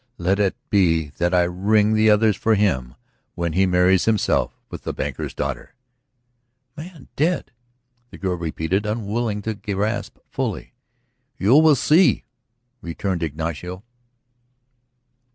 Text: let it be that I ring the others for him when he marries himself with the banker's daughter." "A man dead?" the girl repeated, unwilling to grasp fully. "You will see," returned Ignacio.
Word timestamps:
let 0.17 0.39
it 0.39 0.55
be 0.71 1.09
that 1.17 1.31
I 1.31 1.43
ring 1.43 1.93
the 1.93 2.09
others 2.09 2.35
for 2.35 2.55
him 2.55 2.95
when 3.35 3.53
he 3.53 3.67
marries 3.67 4.05
himself 4.05 4.59
with 4.71 4.81
the 4.81 4.93
banker's 4.93 5.31
daughter." 5.35 5.75
"A 6.75 6.81
man 6.81 7.07
dead?" 7.15 7.51
the 8.09 8.17
girl 8.17 8.35
repeated, 8.35 8.87
unwilling 8.87 9.43
to 9.43 9.53
grasp 9.53 10.17
fully. 10.27 10.73
"You 11.37 11.53
will 11.57 11.75
see," 11.75 12.23
returned 12.81 13.21
Ignacio. 13.21 13.83